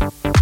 you 0.00 0.39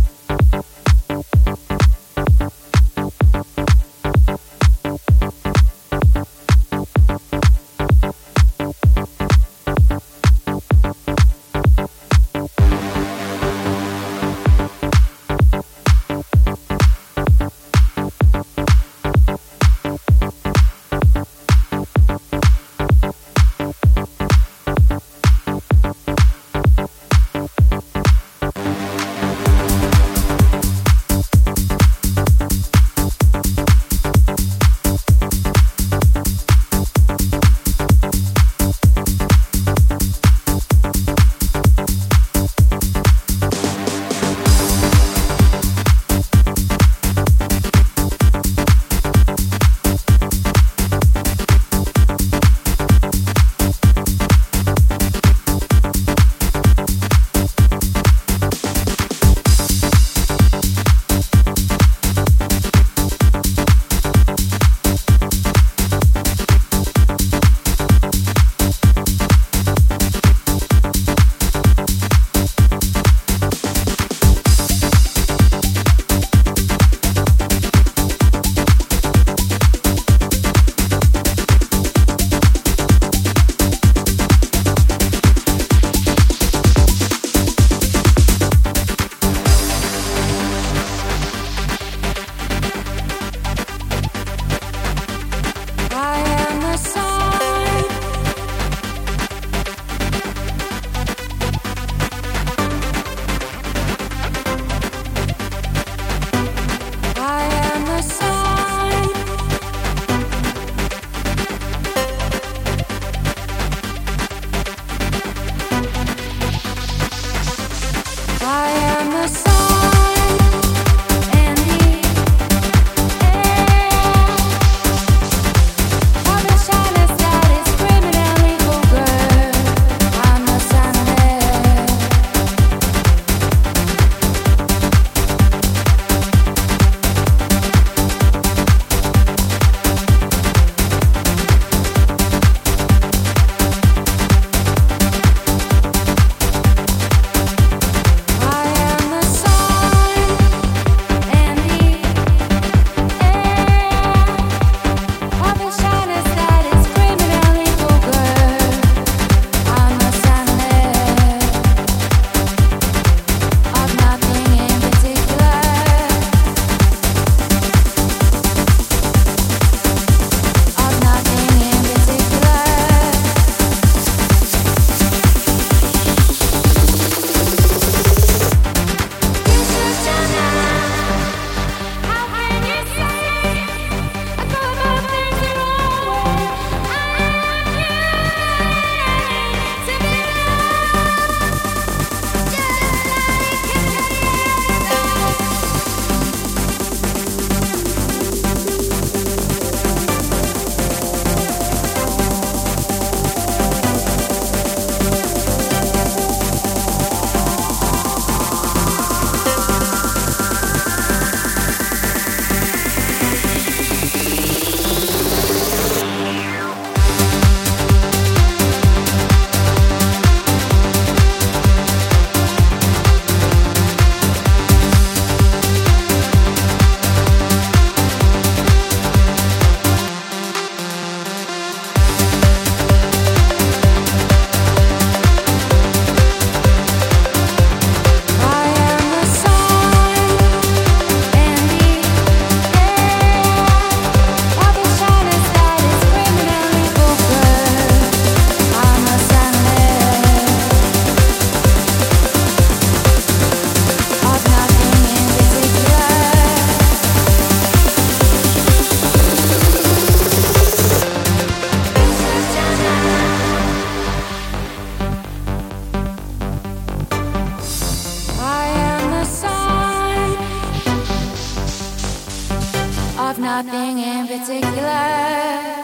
nothing 273.37 273.99
in 273.99 274.27
particular. 274.27 275.78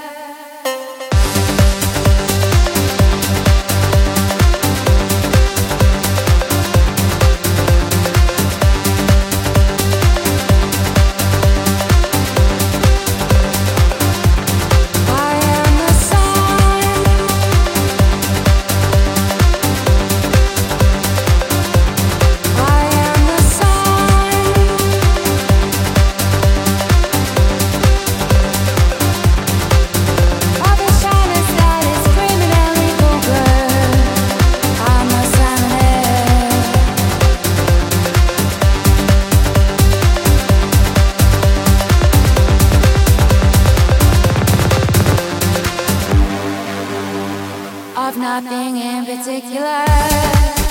particular. 49.16 50.63